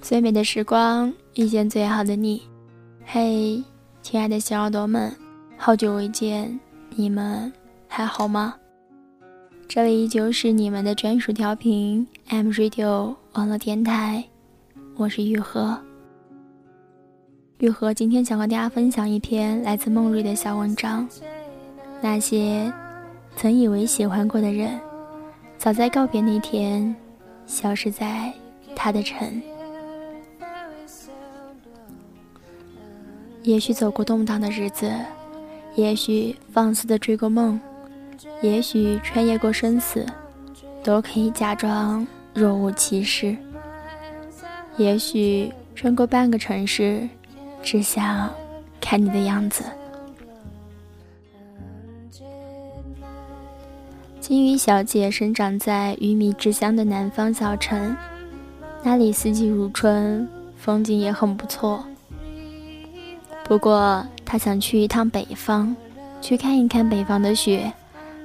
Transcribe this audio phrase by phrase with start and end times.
[0.00, 2.42] 最美的时光遇见最好的你。
[3.04, 3.62] 嘿，
[4.02, 5.14] 亲爱的小耳朵们，
[5.56, 6.58] 好久未见，
[6.94, 7.52] 你们
[7.88, 8.54] 还好吗？
[9.66, 14.24] 这里依旧是你们的专属调频 M Radio 网络电台，
[14.96, 15.78] 我是玉和。
[17.58, 21.08] 玉和今天想和大家分享一篇来自梦瑞的小文章，
[22.00, 22.72] 那些
[23.36, 24.80] 曾以为喜欢过的人，
[25.58, 26.94] 早在告别那天，
[27.46, 28.32] 消失在
[28.76, 29.42] 他的城。
[33.48, 34.92] 也许走过动荡的日子，
[35.74, 37.58] 也许放肆的追过梦，
[38.42, 40.04] 也许穿越过生死，
[40.84, 43.34] 都可以假装若无其事。
[44.76, 47.08] 也许穿过半个城市，
[47.62, 48.30] 只想
[48.82, 49.64] 看你的样子。
[54.20, 57.96] 金鱼小姐生长在鱼米之乡的南方小城，
[58.82, 61.82] 那里四季如春，风景也很不错。
[63.48, 65.74] 不过，他想去一趟北方，
[66.20, 67.72] 去看一看北方的雪，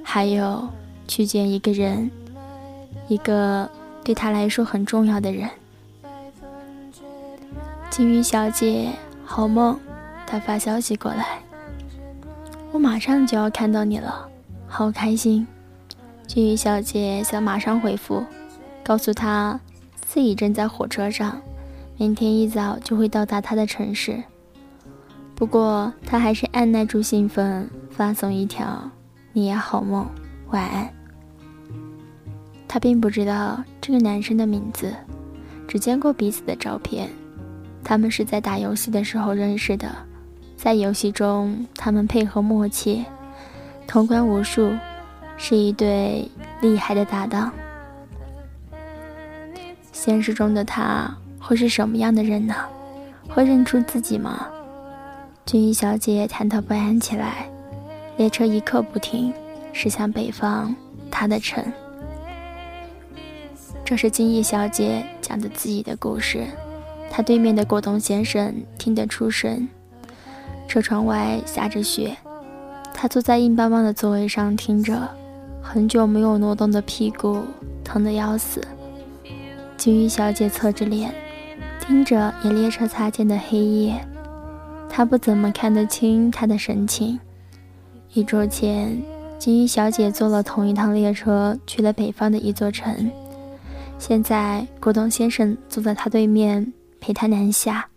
[0.03, 0.67] 还有
[1.07, 2.11] 去见一个人，
[3.07, 3.69] 一个
[4.03, 5.49] 对他来说很重要的人。
[7.89, 8.89] 金鱼小姐，
[9.23, 9.79] 好梦，
[10.27, 11.39] 他发消息过来，
[12.73, 14.27] 我马上就要看到你了，
[14.67, 15.47] 好开心。
[16.27, 18.21] 金鱼小姐想马上回复，
[18.83, 19.57] 告诉他
[20.01, 21.41] 自己正在火车上，
[21.95, 24.21] 明天一早就会到达他的城市。
[25.35, 28.89] 不过，他还是按耐住兴奋，发送一条
[29.33, 30.07] “你也好梦，
[30.51, 30.87] 晚安”。
[32.67, 34.93] 他并不知道这个男生的名字，
[35.67, 37.09] 只见过彼此的照片。
[37.83, 39.93] 他们是在打游戏的时候认识的，
[40.55, 43.03] 在游戏中，他们配合默契，
[43.85, 44.71] 通关无数，
[45.35, 46.25] 是一对
[46.61, 47.51] 厉害的搭档。
[49.91, 52.55] 现实中的他会是什么样的人呢？
[53.27, 54.47] 会认出自己吗？
[55.45, 57.49] 金鱼小姐忐忑不安起来，
[58.15, 59.33] 列车一刻不停，
[59.73, 60.73] 驶向北方，
[61.11, 61.63] 她的城。
[63.83, 66.47] 这是金鱼小姐讲的自己的故事。
[67.11, 69.67] 她对面的果冻先生听得出神。
[70.67, 72.15] 车窗外下着雪，
[72.93, 75.07] 他坐在硬邦邦的座位上听着，
[75.61, 77.43] 很久没有挪动的屁股
[77.83, 78.65] 疼得要死。
[79.77, 81.13] 金鱼小姐侧着脸，
[81.85, 84.07] 盯着沿列车擦肩的黑夜。
[84.95, 87.19] 他不怎么看得清他的神情。
[88.13, 88.95] 一周前，
[89.39, 93.11] 金鱼小姐坐了同一趟列车去了北方的一座城。
[93.97, 97.89] 现在，果冻先生坐在他对面陪他南下。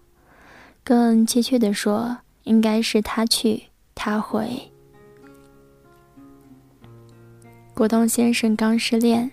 [0.82, 3.64] 更确切的说，应该是他去，
[3.94, 4.48] 他回。
[7.74, 9.30] 果冻先生刚失恋，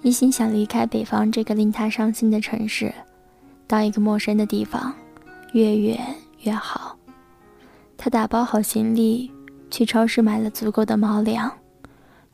[0.00, 2.90] 一心想离开北方这个令他伤心的城市，
[3.66, 4.94] 到一个陌生的地方，
[5.52, 6.00] 越远
[6.44, 6.93] 越好。
[7.96, 9.30] 他打包好行李，
[9.70, 11.50] 去超市买了足够的猫粮。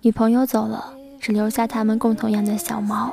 [0.03, 3.13] 女朋友走了，只留下他们共同养的小猫。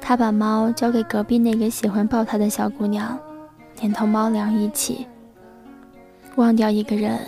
[0.00, 3.18] 他把猫交给隔壁那个喜欢抱他的小姑娘，
[3.80, 5.06] 连同猫粮一起。
[6.36, 7.18] 忘掉一个人，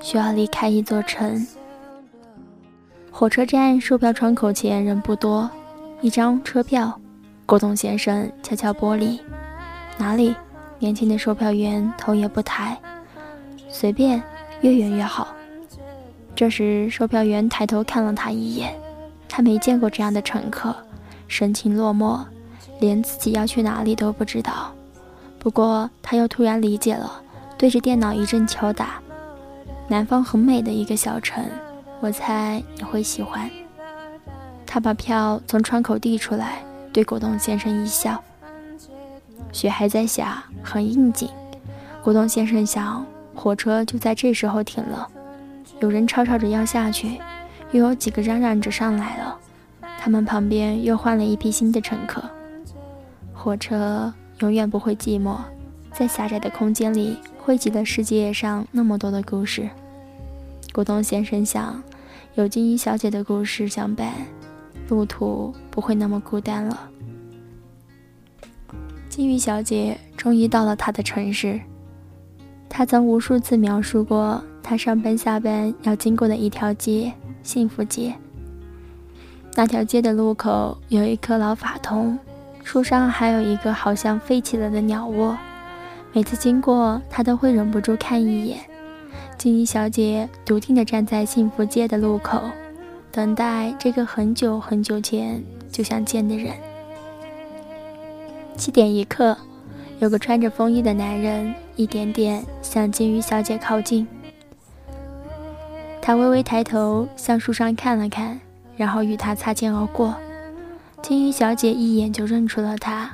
[0.00, 1.44] 需要离开一座城。
[3.10, 5.50] 火车站售票窗口前人不多，
[6.00, 6.98] 一张车票。
[7.44, 9.18] 果冻先生敲敲玻璃
[9.98, 10.34] ：“哪里？”
[10.78, 12.80] 年轻的售票员头也不抬。
[13.70, 14.22] 随便，
[14.60, 15.28] 越远越好。
[16.34, 18.74] 这时，售票员抬头看了他一眼，
[19.28, 20.74] 他没见过这样的乘客，
[21.28, 22.20] 神情落寞，
[22.80, 24.72] 连自己要去哪里都不知道。
[25.38, 27.22] 不过，他又突然理解了，
[27.56, 29.00] 对着电脑一阵敲打。
[29.88, 31.44] 南方很美的一个小城，
[32.00, 33.50] 我猜你会喜欢。
[34.66, 38.22] 他把票从窗口递出来，对果冻先生一笑。
[39.52, 41.28] 雪还在下，很应景。
[42.02, 43.04] 果冻先生想。
[43.42, 45.08] 火车就在这时候停了，
[45.80, 47.18] 有人吵吵着要下去，
[47.72, 49.34] 又有几个嚷嚷着上来了。
[49.98, 52.22] 他们旁边又换了一批新的乘客。
[53.32, 55.38] 火车永远不会寂寞，
[55.90, 59.70] 在狭窄的空间里汇集了世界上那么多的故事。
[60.74, 61.82] 果冻先生想，
[62.34, 64.12] 有金鱼小姐的故事相伴，
[64.90, 66.90] 路途不会那么孤单了。
[69.08, 71.58] 金鱼小姐终于到了她的城市。
[72.72, 77.12] 他曾无数次描述过他上班下班要经过的一条街——
[77.42, 78.14] 幸福街。
[79.56, 82.16] 那条街的路口有一棵老法桐，
[82.62, 85.36] 树上还有一个好像废弃了的鸟窝。
[86.12, 88.58] 每次经过，他都会忍不住看一眼。
[89.36, 92.40] 金鱼小姐笃定地站在幸福街的路口，
[93.10, 96.54] 等待这个很久很久前就想见的人。
[98.56, 99.36] 七点一刻，
[99.98, 104.06] 有个穿着风衣的男人一点点向金鱼小姐靠近。
[106.02, 108.38] 他微微抬头向树上看了看，
[108.76, 110.14] 然后与他擦肩而过。
[111.00, 113.10] 金鱼小姐一眼就认出了他，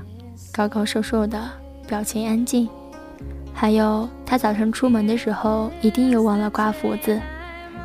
[0.52, 1.40] 高高瘦瘦的，
[1.86, 2.68] 表情安静。
[3.54, 7.20] 还有，他早晨出门的时候一定又忘了刮胡子，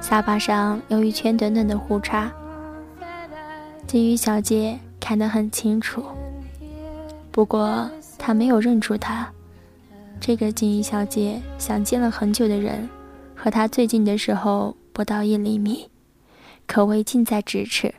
[0.01, 2.31] 下巴上有一圈短短的胡茬。
[3.85, 6.03] 金鱼小姐看得很清楚，
[7.31, 7.87] 不过。
[8.23, 9.27] 她没有认出他，
[10.21, 12.87] 这个金鱼小姐想见了很久的人，
[13.35, 15.89] 和他最近的时候不到一厘米，
[16.67, 17.91] 可谓近在咫尺。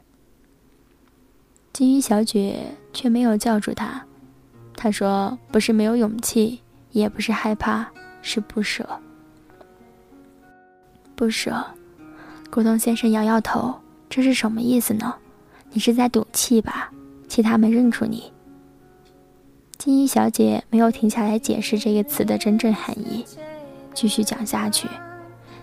[1.72, 2.60] 金鱼小姐
[2.92, 4.06] 却没有叫住他，
[4.76, 6.60] 她说：“不是没有勇气，
[6.92, 7.90] 也不是害怕，
[8.22, 8.88] 是不舍。”
[11.16, 11.60] 不舍。
[12.52, 13.74] 古董先生摇摇头
[14.08, 15.12] ：“这是什么意思呢？
[15.72, 16.92] 你是在赌气吧？
[17.26, 18.32] 其他没认出你。”
[19.84, 23.26] 金衣小姐没有停下来解释这个词的真正含义，
[23.92, 24.86] 继续讲下去。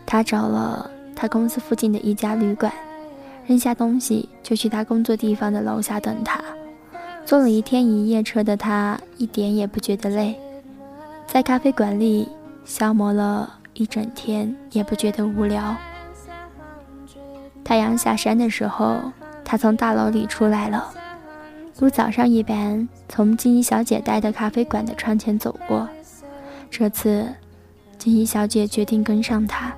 [0.06, 2.70] 她找了她公司附近的一家旅馆，
[3.48, 6.38] 扔下东西就去她工作地方的楼下等他。
[7.26, 10.38] 坐了一天一夜车的她一点也不觉得累，
[11.26, 12.28] 在咖啡馆里
[12.66, 15.74] 消磨了一整天也不觉得无聊。
[17.64, 18.98] 太阳下山的时候，
[19.46, 20.94] 她从大楼里出来了。
[21.80, 25.88] 如早上一般，从金怡小姐待的咖啡馆的窗前走过。
[26.70, 27.26] 这次，
[27.98, 29.74] 金怡小姐决定跟上他。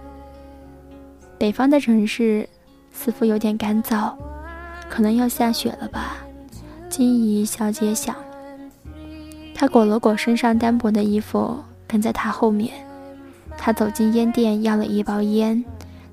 [1.37, 2.49] 北方的城市
[2.91, 4.13] 似乎有点干燥，
[4.89, 6.17] 可能要下雪了吧？
[6.89, 8.15] 金怡小姐想。
[9.53, 11.55] 她裹了裹身上单薄的衣服，
[11.87, 12.71] 跟在他后面。
[13.59, 15.63] 她走进烟店，要了一包烟。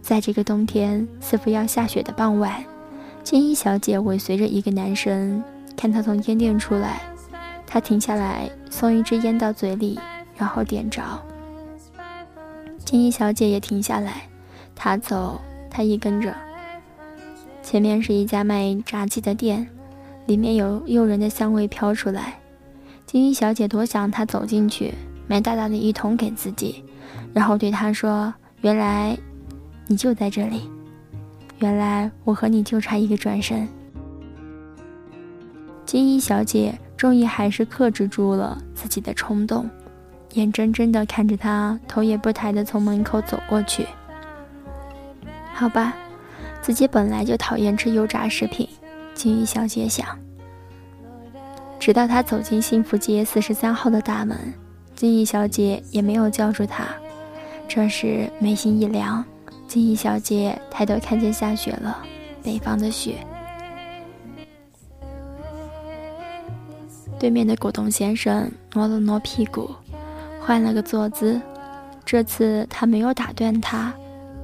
[0.03, 2.63] 在这个冬天似乎要下雪的傍晚，
[3.25, 5.43] 金怡小姐尾随着一个男生。
[5.79, 7.01] 看他从烟店出来，
[7.65, 9.97] 他停下来送一支烟到嘴里，
[10.37, 11.01] 然后点着。
[12.85, 14.23] 金衣小姐也停下来，
[14.75, 15.41] 他走，
[15.71, 16.35] 他一跟着。
[17.63, 19.69] 前面是一家卖炸鸡的店，
[20.27, 22.41] 里面有诱人的香味飘出来。
[23.07, 24.93] 金衣小姐多想他走进去，
[25.29, 26.83] 买大大的一桶给自己，
[27.33, 29.17] 然后对他说：“原来
[29.87, 30.69] 你就在这里，
[31.61, 33.69] 原来我和你就差一个转身。”
[35.89, 39.67] 金衣小姐终于还是克制住了自己的冲动，
[40.35, 43.87] 眼睁睁地看着他头也不抬地从门口走过去。
[45.55, 45.97] 好吧，
[46.61, 48.69] 自己本来就讨厌吃油炸食品，
[49.15, 50.07] 金衣小姐想。
[51.81, 54.37] 直到他走进幸福街四十三号的大门，
[54.95, 56.85] 金衣小姐也没有叫住他。
[57.67, 59.25] 这时眉心一凉，
[59.67, 61.97] 金衣小姐抬头看见下雪了，
[62.43, 63.15] 北方的雪。
[67.19, 69.71] 对面的果冻先生挪了挪屁股，
[70.41, 71.41] 换了个坐姿。
[72.05, 73.93] 这次他没有打断他，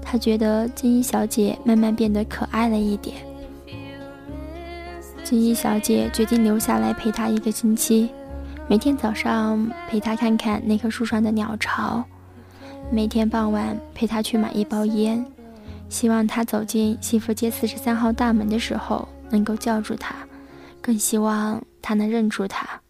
[0.03, 3.17] 他觉得金衣小姐慢慢变得可爱了一点。
[5.23, 8.11] 金衣小姐决定留下来陪他一个星期，
[8.69, 12.05] 每天早上陪他看看那棵树上的鸟巢，
[12.91, 15.25] 每天傍晚陪他去买一包烟，
[15.89, 20.15] 希望他走进幸福街四十三号大门的时候能够叫住他，
[20.83, 21.63] 更希望。
[21.87, 22.81] 他能认出他，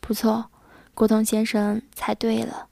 [0.00, 0.44] 不错，
[0.94, 2.66] 古董先生猜对了。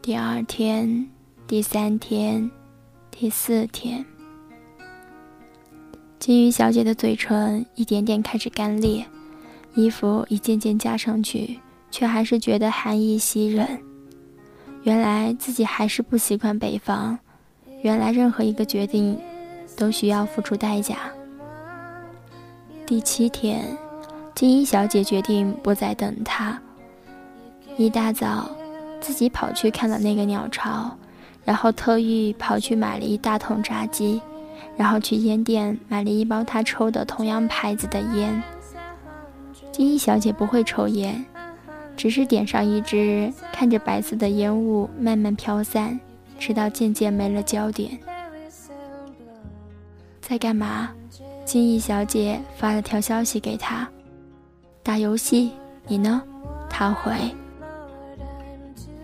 [0.00, 1.06] 第二天，
[1.46, 2.50] 第三天，
[3.10, 4.02] 第四天，
[6.18, 9.04] 金鱼小姐的嘴唇一点点开始干裂，
[9.74, 11.60] 衣服一件件加上去，
[11.90, 13.68] 却还是觉得寒意袭人。
[14.82, 17.18] 原来自己还是不习惯北方，
[17.82, 19.20] 原来任何一个决定
[19.76, 20.96] 都需要付出代价。
[22.86, 23.76] 第七天。
[24.40, 26.58] 金衣小姐决定不再等他。
[27.76, 28.50] 一大早，
[28.98, 30.90] 自己跑去看了那个鸟巢，
[31.44, 34.18] 然后特意跑去买了一大桶炸鸡，
[34.78, 38.42] 然后去烟店买了一包他抽的同样牌子的烟。
[39.70, 41.22] 金衣小姐不会抽烟，
[41.94, 46.00] 只是点上一支，看着白色的烟雾慢慢飘散，
[46.38, 47.90] 直到渐渐没了焦点。
[50.22, 50.88] 在干嘛？
[51.44, 53.86] 金衣小姐发了条消息给他。
[54.82, 55.52] 打游戏，
[55.86, 56.22] 你呢？
[56.68, 57.12] 他回。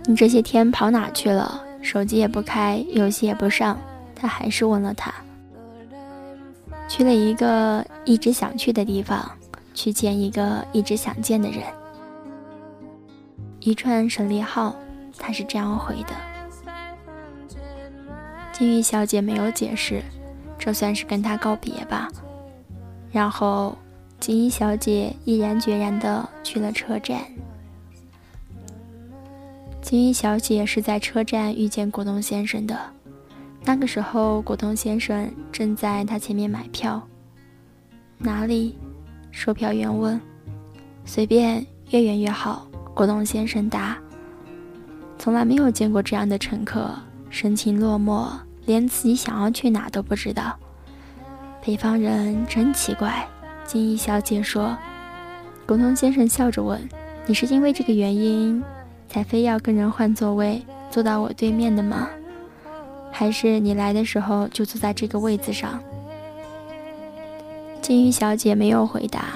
[0.04, 1.62] 你这些天跑哪去了？
[1.82, 3.78] 手机也不开，游戏也不上。
[4.14, 5.12] 他还是问了他。
[6.88, 9.30] 去了一个一直想去的地方，
[9.74, 11.62] 去见一个一直想见的人。
[13.60, 14.74] 一串省略号，
[15.18, 16.14] 他是这样回的。
[18.52, 20.02] 金玉小姐没有解释，
[20.58, 22.08] 这算是跟他告别吧。
[23.12, 23.76] 然后。
[24.18, 27.20] 锦衣小姐毅然决然地去了车站。
[29.80, 32.76] 锦衣小姐是在车站遇见果冻先生的，
[33.64, 37.00] 那个时候果冻先生正在她前面买票。
[38.18, 38.76] 哪里？
[39.30, 40.20] 售票员问。
[41.04, 42.66] 随便，越远越好。
[42.94, 43.96] 果冻先生答。
[45.18, 46.90] 从来没有见过这样的乘客，
[47.30, 48.28] 神情落寞，
[48.64, 50.58] 连自己想要去哪都不知道。
[51.64, 53.28] 北方人真奇怪，
[53.66, 54.76] 金衣小姐说。
[55.66, 56.80] 果冻先生笑着问
[57.26, 58.62] ：“你是因为这个原因？”
[59.10, 62.08] 才非要跟人换座位，坐到我对面的吗？
[63.10, 65.80] 还是你来的时候就坐在这个位子上？
[67.80, 69.34] 金鱼小姐没有回答，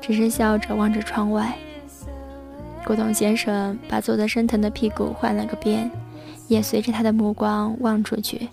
[0.00, 1.56] 只是笑着望着窗外。
[2.84, 5.90] 古董先生把坐得生疼的屁股换了个边，
[6.46, 8.48] 也随着他的目光望出去。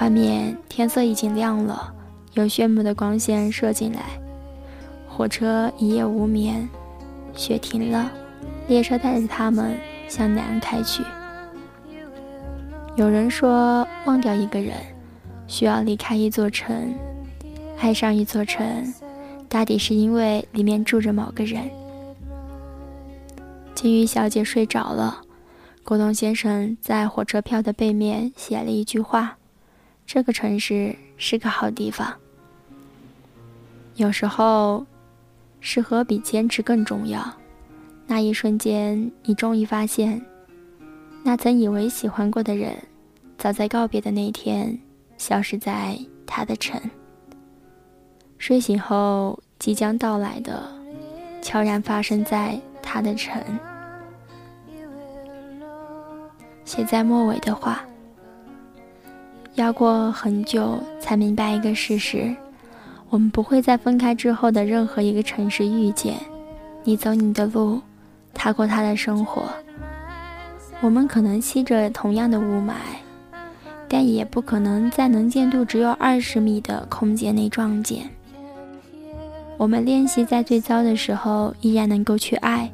[0.00, 1.92] 外面天色已经亮了，
[2.34, 4.02] 有炫目的光线射进来。
[5.06, 6.68] 火车一夜无眠，
[7.34, 8.10] 雪停了。
[8.68, 9.76] 列车带着他们
[10.08, 11.02] 向南开去。
[12.96, 14.74] 有人说，忘掉一个人，
[15.46, 16.94] 需要离开一座城；
[17.78, 18.94] 爱上一座城，
[19.48, 21.68] 大抵是因为里面住着某个人。
[23.74, 25.22] 金鱼小姐睡着了，
[25.82, 29.36] 果冻先生在火车票的背面写了一句话
[30.06, 32.14] ：“这个城市是个好地方。”
[34.02, 34.84] 有时候，
[35.60, 37.24] 适合比坚持更重要。
[38.04, 40.20] 那一瞬间，你终于发现，
[41.22, 42.76] 那曾以为喜欢过的人，
[43.38, 44.76] 早在告别的那天，
[45.18, 46.80] 消失在他的城。
[48.38, 50.68] 睡醒后，即将到来的，
[51.40, 53.40] 悄然发生在他的城。
[56.64, 57.84] 写在末尾的话，
[59.54, 62.34] 要过很久才明白一个事实：
[63.12, 66.16] 我们不会在分开之后的任何一个城市遇见。
[66.82, 67.78] 你走你的路。
[68.32, 69.42] 他过他的生活，
[70.80, 72.72] 我们可能吸着同样的雾霾，
[73.86, 78.08] 但也不可能在能见度只有二十米的空间内撞见。
[79.58, 82.72] 我们练习在最糟的时候依然能够去爱，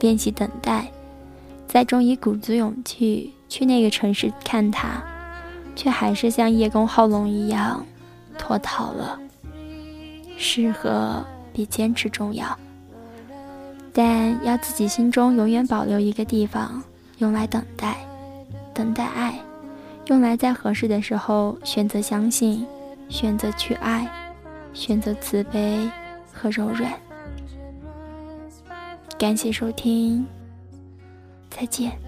[0.00, 0.86] 练习等待，
[1.66, 5.02] 再终以鼓足勇气去那个城市看他，
[5.74, 7.82] 却还是像叶公好龙一样
[8.36, 9.18] 脱逃了。
[10.38, 12.58] 适合比坚持重要。
[13.92, 16.80] 但要自己心中永远保留一个地方，
[17.18, 17.96] 用来等待，
[18.72, 19.34] 等待爱，
[20.06, 22.64] 用来在合适的时候选择相信，
[23.08, 24.08] 选择去爱，
[24.72, 25.90] 选择慈悲
[26.32, 26.92] 和柔软。
[29.18, 30.24] 感谢收听，
[31.50, 32.07] 再见。